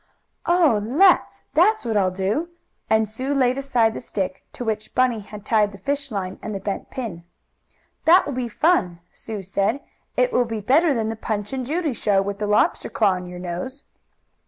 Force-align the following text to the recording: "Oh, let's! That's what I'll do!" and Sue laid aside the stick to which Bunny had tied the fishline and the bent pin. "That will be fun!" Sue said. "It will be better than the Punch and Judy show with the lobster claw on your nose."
"Oh, 0.47 0.81
let's! 0.83 1.43
That's 1.53 1.85
what 1.85 1.95
I'll 1.95 2.09
do!" 2.09 2.49
and 2.89 3.07
Sue 3.07 3.35
laid 3.35 3.59
aside 3.59 3.93
the 3.93 4.01
stick 4.01 4.43
to 4.53 4.65
which 4.65 4.95
Bunny 4.95 5.19
had 5.19 5.45
tied 5.45 5.71
the 5.71 5.77
fishline 5.77 6.39
and 6.41 6.55
the 6.55 6.59
bent 6.59 6.89
pin. 6.89 7.23
"That 8.05 8.25
will 8.25 8.33
be 8.33 8.49
fun!" 8.49 9.01
Sue 9.11 9.43
said. 9.43 9.79
"It 10.17 10.33
will 10.33 10.45
be 10.45 10.59
better 10.59 10.95
than 10.95 11.09
the 11.09 11.15
Punch 11.15 11.53
and 11.53 11.67
Judy 11.67 11.93
show 11.93 12.19
with 12.19 12.39
the 12.39 12.47
lobster 12.47 12.89
claw 12.89 13.11
on 13.13 13.27
your 13.27 13.37
nose." 13.37 13.83